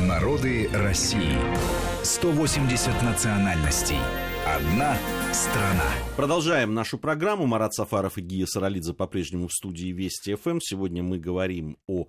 [0.00, 1.38] Народы России.
[2.02, 3.98] 180 национальностей.
[4.44, 4.96] Одна
[5.32, 5.88] страна.
[6.16, 7.46] Продолжаем нашу программу.
[7.46, 10.58] Марат Сафаров и Гия Саралидзе по-прежнему в студии Вести ФМ.
[10.60, 12.08] Сегодня мы говорим о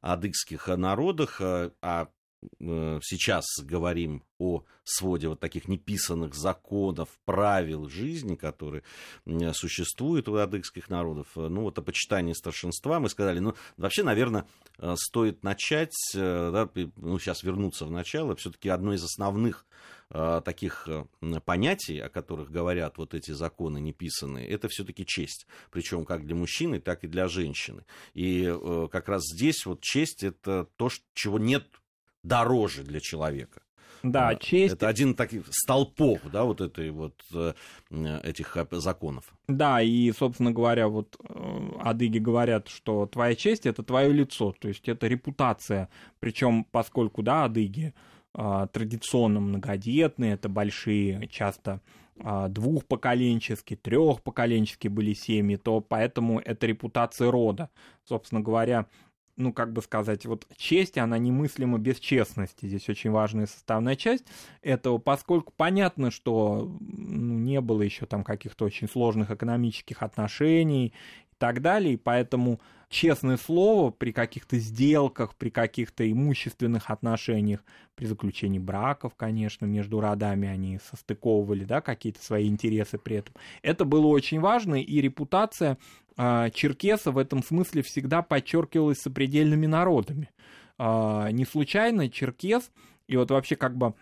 [0.00, 2.06] адыгских народах, о Э,
[2.58, 8.82] сейчас говорим о своде вот таких неписанных законов, правил жизни, которые
[9.52, 14.46] существуют у адыгских народов, э, ну вот о почитании старшинства, мы сказали, ну вообще, наверное,
[14.78, 19.66] э, стоит начать, да, ну сейчас вернуться в начало, все-таки одно из основных
[20.44, 20.88] таких
[21.44, 26.78] понятий, о которых говорят вот эти законы неписанные, это все-таки честь, причем как для мужчины,
[26.78, 27.84] так и для женщины.
[28.14, 28.56] И
[28.92, 31.66] как раз здесь вот честь это то, чего нет
[32.26, 33.60] дороже для человека.
[34.02, 34.74] Да, честь...
[34.74, 37.54] Это один из таких столпов, да, вот этой вот э,
[38.22, 39.34] этих законов.
[39.48, 44.68] Да, и, собственно говоря, вот э, адыги говорят, что твоя честь— это твое лицо, то
[44.68, 45.88] есть это репутация.
[46.20, 47.94] Причем, поскольку, да, адыги
[48.32, 51.80] традиционно многодетные, это большие, часто
[52.16, 57.70] двухпоколенческие, трехпоколенческие были семьи, то поэтому это репутация рода.
[58.04, 58.88] Собственно говоря,
[59.36, 62.66] ну, как бы сказать, вот честь, она немыслима без честности.
[62.66, 64.24] Здесь очень важная составная часть
[64.62, 70.94] этого, поскольку понятно, что ну, не было еще там каких-то очень сложных экономических отношений
[71.38, 79.14] так далее, поэтому честное слово при каких-то сделках, при каких-то имущественных отношениях, при заключении браков,
[79.16, 83.34] конечно, между родами они состыковывали, да, какие-то свои интересы при этом.
[83.62, 85.78] Это было очень важно, и репутация
[86.16, 90.30] а, черкеса в этом смысле всегда подчеркивалась сопредельными народами.
[90.78, 92.70] А, не случайно черкес,
[93.08, 93.94] и вот вообще как бы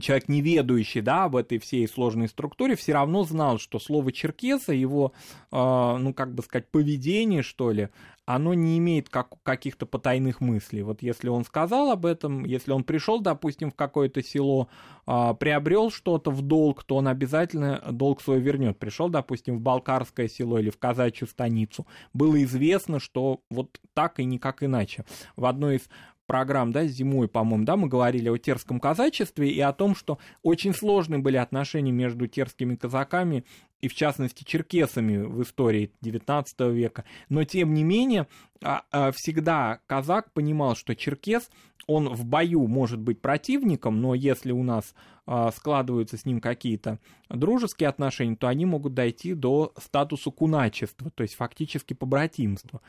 [0.00, 4.72] человек, не ведущий да, об этой всей сложной структуре, все равно знал, что слово черкеса,
[4.72, 5.12] его,
[5.52, 7.88] э, ну, как бы сказать, поведение, что ли,
[8.26, 10.82] оно не имеет как, каких-то потайных мыслей.
[10.82, 14.68] Вот если он сказал об этом, если он пришел, допустим, в какое-то село,
[15.06, 18.78] э, приобрел что-то в долг, то он обязательно долг свой вернет.
[18.78, 21.86] Пришел, допустим, в Балкарское село или в казачью станицу.
[22.12, 25.04] Было известно, что вот так и никак иначе.
[25.36, 25.88] В одной из
[26.26, 30.74] программ, да, зимой, по-моему, да, мы говорили о терском казачестве и о том, что очень
[30.74, 33.44] сложные были отношения между терскими казаками
[33.80, 37.04] и, в частности, черкесами в истории XIX века.
[37.28, 38.26] Но, тем не менее,
[38.62, 41.50] а, а, всегда казак понимал, что черкес,
[41.86, 44.94] он в бою может быть противником, но если у нас
[45.52, 46.98] складываются с ним какие-то
[47.30, 52.80] дружеские отношения, то они могут дойти до статуса куначества, то есть фактически побратимства.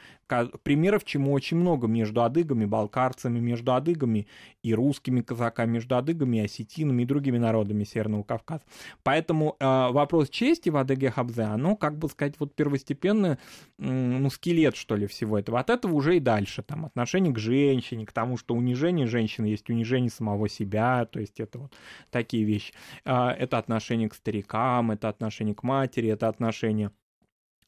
[0.64, 4.28] Примеров чему очень много между адыгами, балкарцами, между адыгами
[4.64, 8.64] и русскими казаками, между адыгами осетинами и другими народами Северного Кавказа.
[9.04, 13.38] Поэтому э, вопрос чести в Адыге Хабзе, оно, как бы сказать, вот первостепенный,
[13.78, 15.60] ну, скелет, что ли, всего этого.
[15.60, 19.70] От этого уже и дальше, там, отношение к женщине, к тому, что унижение женщины есть
[19.70, 21.74] унижение самого себя, то есть это вот
[22.10, 22.74] такие такие вещи.
[23.06, 26.92] А, это отношение к старикам, это отношение к матери, это отношение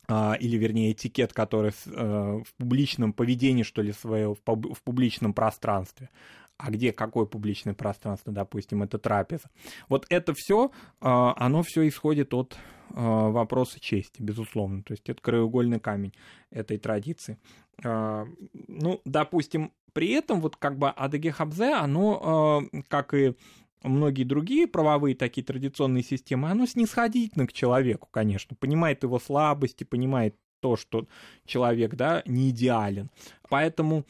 [0.08, 6.10] а, или, вернее, этикет, который э, в публичном поведении, что ли, свое, в публичном пространстве.
[6.58, 9.52] А где какое публичное пространство, допустим, это трапеза.
[9.90, 12.58] Вот это все, а, оно все исходит от
[12.90, 14.82] вопроса чести, безусловно.
[14.82, 16.14] То есть это краеугольный камень
[16.52, 17.38] этой традиции.
[17.84, 23.36] Ну, допустим, при этом вот как бы Адыге оно, как и
[23.84, 30.36] многие другие правовые такие традиционные системы, оно снисходительно к человеку, конечно, понимает его слабости, понимает
[30.60, 31.08] то, что
[31.46, 33.10] человек, да, не идеален.
[33.50, 34.06] Поэтому,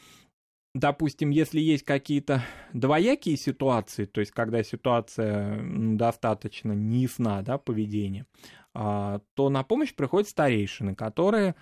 [0.74, 2.42] допустим, если есть какие-то
[2.72, 5.60] двоякие ситуации, то есть когда ситуация
[5.96, 8.26] достаточно неясна, да, поведение,
[8.74, 11.54] а, то на помощь приходят старейшины, которые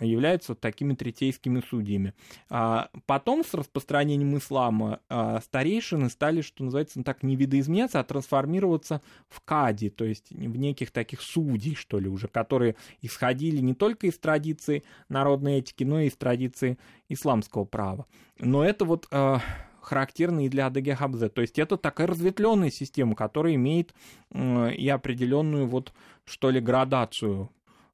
[0.00, 2.14] являются такими третейскими судьями.
[2.48, 8.04] А потом с распространением ислама а, старейшины стали, что называется, ну, так не видоизменяться, а
[8.04, 13.74] трансформироваться в кади, то есть в неких таких судей, что ли, уже, которые исходили не
[13.74, 16.78] только из традиции народной этики, но и из традиции
[17.08, 18.06] исламского права.
[18.38, 19.40] Но это вот а,
[19.82, 21.28] характерно и для Адыги Хабзе.
[21.28, 23.94] То есть это такая разветвленная система, которая имеет
[24.34, 25.92] и определенную вот,
[26.24, 27.50] что ли, градацию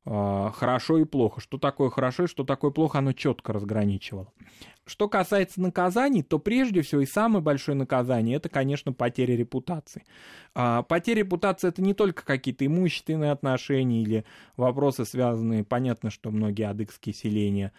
[0.09, 1.41] хорошо и плохо.
[1.41, 4.33] Что такое хорошо и что такое плохо, оно четко разграничивало.
[4.87, 10.05] Что касается наказаний, то прежде всего и самое большое наказание это, конечно, потеря репутации.
[10.55, 14.25] А, потеря репутации это не только какие-то имущественные отношения или
[14.57, 17.73] вопросы, связанные, понятно, что многие адыгские селения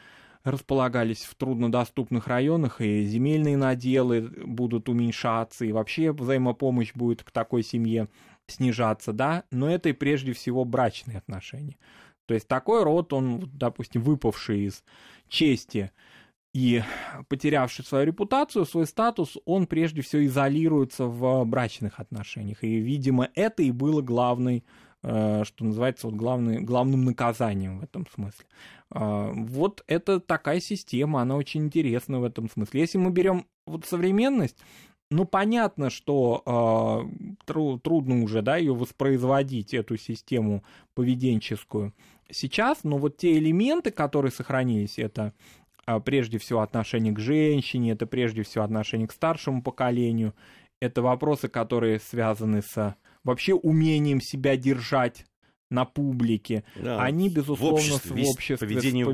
[0.43, 7.63] располагались в труднодоступных районах, и земельные наделы будут уменьшаться, и вообще взаимопомощь будет к такой
[7.63, 8.07] семье
[8.47, 11.77] снижаться, да, но это и прежде всего брачные отношения.
[12.29, 14.83] То есть такой род, он, допустим, выпавший из
[15.29, 15.91] чести
[16.53, 16.83] И
[17.27, 22.63] потерявший свою репутацию, свой статус, он прежде всего изолируется в брачных отношениях.
[22.63, 24.63] И, видимо, это и было главной
[25.01, 28.45] Э, что называется, вот главный, главным наказанием в этом смысле.
[28.91, 32.81] А, вот это такая система, она очень интересна в этом смысле.
[32.81, 34.57] Если мы берем вот современность,
[35.11, 40.63] ну, понятно, что э, тру, трудно уже, да, ее воспроизводить, эту систему
[40.93, 41.93] поведенческую
[42.31, 45.33] сейчас, но вот те элементы, которые сохранились, это
[45.87, 50.33] э, прежде всего отношение к женщине, это прежде всего отношение к старшему поколению,
[50.79, 55.25] это вопросы, которые связаны с вообще умением себя держать
[55.69, 56.63] на публике.
[56.75, 59.05] Да, они, безусловно, в обществе, в обществе поведение,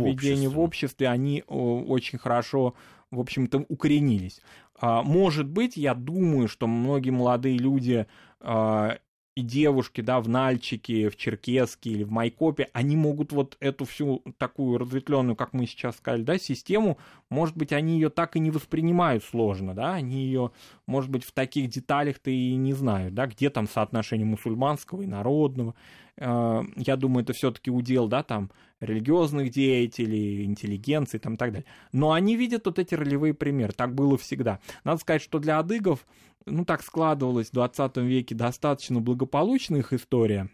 [0.50, 2.76] в, в обществе, они очень хорошо,
[3.12, 4.42] в общем-то, укоренились.
[4.78, 8.08] А, может быть, я думаю, что многие молодые люди
[8.42, 8.98] а,
[9.36, 14.24] и девушки, да, в Нальчике, в Черкеске или в Майкопе, они могут вот эту всю
[14.38, 16.98] такую разветвленную, как мы сейчас сказали, да, систему,
[17.30, 20.52] может быть, они ее так и не воспринимают сложно, да, они ее,
[20.88, 25.76] может быть, в таких деталях-то и не знают, да, где там соотношение мусульманского и народного.
[26.18, 28.52] Э, я думаю, это все-таки удел, да, там,
[28.86, 31.66] религиозных деятелей, интеллигенции там, и так далее.
[31.92, 34.60] Но они видят вот эти ролевые примеры, так было всегда.
[34.84, 36.06] Надо сказать, что для адыгов
[36.46, 40.50] ну, так складывалась в 20 веке достаточно благополучная их история,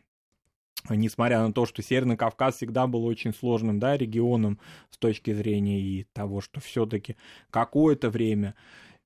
[0.90, 5.82] несмотря на то, что Северный Кавказ всегда был очень сложным да, регионом с точки зрения
[5.82, 7.18] и того, что все-таки
[7.50, 8.56] какое-то время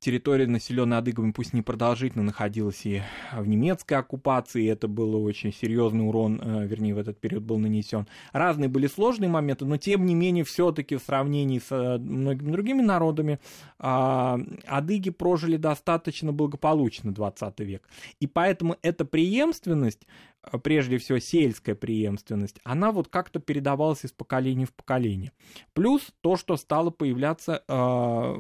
[0.06, 3.02] территория, населенная адыгами, пусть не продолжительно находилась и
[3.34, 7.58] в немецкой оккупации, и это был очень серьезный урон, э, вернее, в этот период был
[7.58, 8.06] нанесен.
[8.32, 12.82] Разные были сложные моменты, но тем не менее, все-таки в сравнении с э, многими другими
[12.84, 13.40] народами,
[13.80, 17.90] а, адыги прожили достаточно благополучно 20 век.
[18.20, 20.06] И поэтому эта преемственность
[20.64, 25.32] прежде всего сельская преемственность, она вот как-то передавалась из поколения в поколение.
[25.74, 28.36] Плюс то, что стало появляться, э,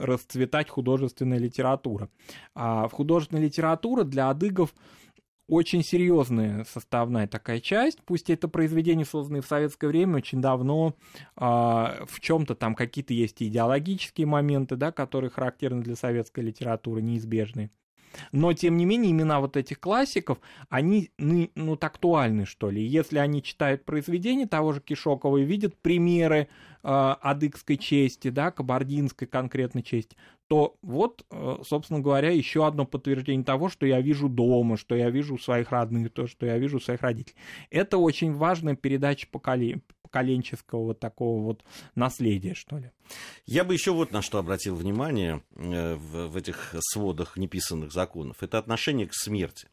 [0.00, 2.08] расцветать художественная литература.
[2.54, 4.74] А в художественной литературе для адыгов
[5.46, 10.94] очень серьезная составная такая часть, пусть это произведения, созданные в советское время очень давно,
[11.36, 17.70] э, в чем-то там какие-то есть идеологические моменты, да, которые характерны для советской литературы, неизбежные.
[18.32, 20.38] Но, тем не менее, имена вот этих классиков,
[20.68, 22.84] они, ну, ну актуальны, что ли.
[22.84, 26.48] Если они читают произведения того же Кишокова и видят примеры
[26.84, 30.16] адыгской чести, да, кабардинской конкретной чести,
[30.48, 35.10] то вот, э, собственно говоря, еще одно подтверждение того, что я вижу дома, что я
[35.10, 37.36] вижу своих родных, то, что я вижу своих родителей.
[37.70, 41.64] Это очень важная передача поколения, поколенческого вот такого вот
[41.94, 42.90] наследия, что ли.
[43.46, 48.42] Я бы еще вот на что обратил внимание э, в, в этих сводах неписанных законов.
[48.42, 49.68] Это отношение к смерти.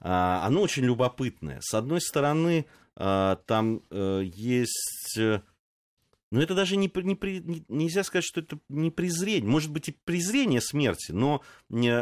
[0.00, 1.60] А, оно очень любопытное.
[1.60, 5.18] С одной стороны, а, там э, есть...
[6.34, 9.48] Э, но это даже не, не, не, нельзя сказать, что это не презрение.
[9.48, 11.92] Может быть, и презрение смерти, но не,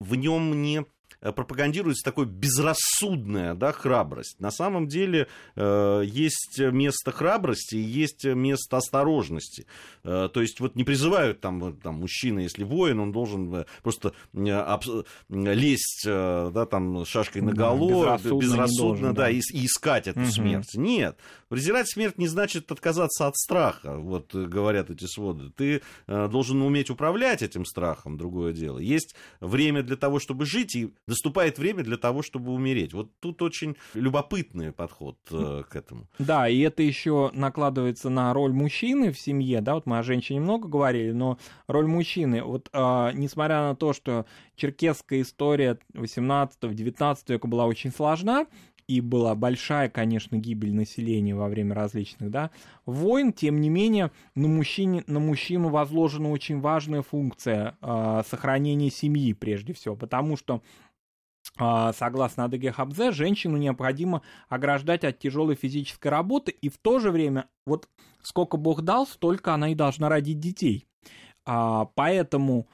[0.00, 4.40] в нем не Э, пропагандируется такой безрассудная да, храбрость.
[4.40, 9.66] На самом деле э, есть место храбрости и есть место осторожности.
[10.02, 14.12] Э, то есть вот не призывают там, там мужчина, если воин, он должен э, просто
[14.32, 14.80] э,
[15.28, 19.30] лезть э, да, там, шашкой на голову, безрассудно, безрассудно должен, да, да.
[19.30, 20.30] И, и искать эту угу.
[20.30, 20.74] смерть.
[20.74, 21.18] Нет.
[21.48, 25.50] Презирать смерть не значит отказаться от страха, вот говорят эти своды.
[25.50, 28.78] Ты э, должен уметь управлять этим страхом, другое дело.
[28.78, 32.94] Есть время для того, чтобы жить, и наступает время для того, чтобы умереть.
[32.94, 36.08] Вот тут очень любопытный подход э, к этому.
[36.18, 40.40] Да, и это еще накладывается на роль мужчины в семье, да, вот мы о женщине
[40.40, 44.24] много говорили, но роль мужчины, вот э, несмотря на то, что
[44.54, 48.46] черкесская история 18-19 века была очень сложна,
[48.90, 52.50] и была большая, конечно, гибель населения во время различных да,
[52.86, 59.32] войн, тем не менее на, мужчине, на мужчину возложена очень важная функция э, сохранения семьи
[59.32, 60.60] прежде всего, потому что
[61.56, 67.48] согласно Адыге Хабзе, женщину необходимо ограждать от тяжелой физической работы, и в то же время,
[67.66, 67.88] вот
[68.22, 70.86] сколько Бог дал, столько она и должна родить детей.
[71.44, 72.68] А, поэтому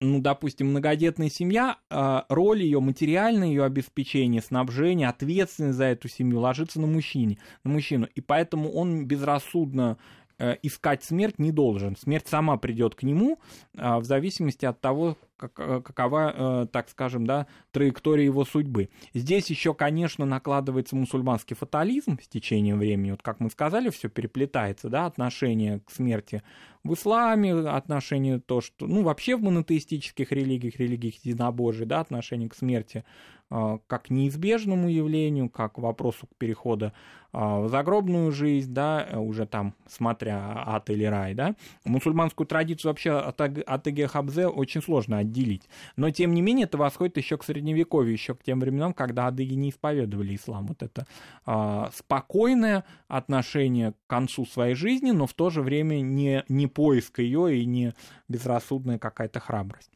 [0.00, 6.38] ну, допустим, многодетная семья, а, роль ее, материальное ее обеспечение, снабжение, ответственность за эту семью
[6.40, 8.06] ложится на мужчине, на мужчину.
[8.14, 9.98] И поэтому он безрассудно
[10.38, 11.96] э, искать смерть не должен.
[11.96, 13.40] Смерть сама придет к нему
[13.76, 18.90] а, в зависимости от того, какова, так скажем, да, траектория его судьбы.
[19.14, 23.12] Здесь еще, конечно, накладывается мусульманский фатализм с течением времени.
[23.12, 26.42] Вот, как мы сказали, все переплетается, да, отношение к смерти
[26.84, 32.54] в исламе, отношение то, что, ну, вообще в монотеистических религиях, религиях единобожия, да, отношение к
[32.54, 33.04] смерти
[33.50, 36.92] а, как неизбежному явлению, как вопросу к перехода
[37.30, 41.54] в загробную жизнь, да, уже там, смотря ад или рай, да.
[41.84, 45.68] Мусульманскую традицию вообще от, Эге Хабзе очень сложно отделить.
[45.96, 49.54] Но, тем не менее, это восходит еще к средневековью, еще к тем временам, когда адыги
[49.54, 50.66] не исповедовали ислам.
[50.66, 51.06] Вот это
[51.46, 57.20] а, спокойное отношение к концу своей жизни, но в то же время не, не поиск
[57.20, 57.94] ее и не
[58.28, 59.90] безрассудная какая-то храбрость.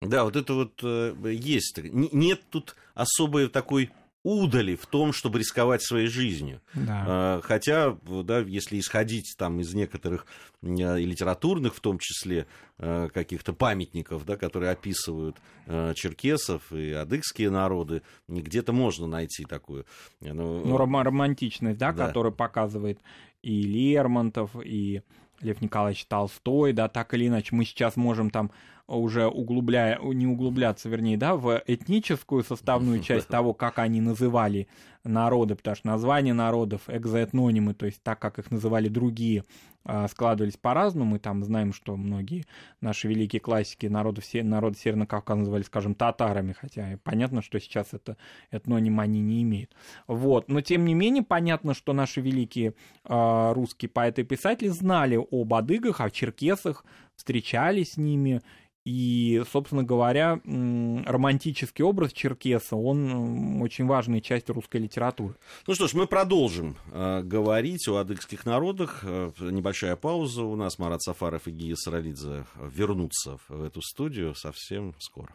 [0.00, 1.78] Да, вот это вот э, есть.
[1.82, 3.90] Нет тут особой такой
[4.24, 6.60] удали в том, чтобы рисковать своей жизнью.
[6.74, 7.04] Да.
[7.06, 10.26] А, хотя, да, если исходить там из некоторых
[10.62, 12.46] и литературных, в том числе,
[12.78, 19.86] э, каких-то памятников, да, которые описывают э, черкесов и адыгские народы, где-то можно найти такую.
[20.20, 22.98] Ну, ну романтичность, да, да, которую показывает
[23.42, 25.02] и Лермонтов, и
[25.40, 28.50] Лев Николаевич Толстой, да, так или иначе, мы сейчас можем там
[28.88, 34.66] уже углубляя, не углубляться, вернее, да, в этническую составную часть того, как они называли
[35.04, 39.44] народы, потому что названия народов, экзоэтнонимы, то есть так, как их называли другие,
[39.84, 41.12] а, складывались по-разному.
[41.12, 42.44] Мы там знаем, что многие
[42.80, 48.16] наши великие классики народов, народы Северного Кавказа называли, скажем, татарами, хотя понятно, что сейчас это
[48.50, 49.74] этноним они не имеют.
[50.06, 50.48] Вот.
[50.48, 55.54] Но, тем не менее, понятно, что наши великие э, русские поэты и писатели знали об
[55.54, 56.84] адыгах, о черкесах,
[57.16, 58.42] встречались с ними,
[58.88, 65.34] и, собственно говоря, романтический образ Черкеса, он очень важная часть русской литературы.
[65.66, 69.00] Ну что ж, мы продолжим э, говорить о адыгских народах.
[69.02, 70.78] Э, небольшая пауза у нас.
[70.78, 75.28] Марат Сафаров и Гия Саралидзе вернутся в эту студию совсем скоро.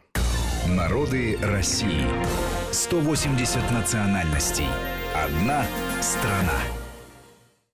[0.68, 2.06] Народы России.
[2.72, 4.66] 180 национальностей.
[5.14, 5.64] Одна
[6.00, 6.83] страна.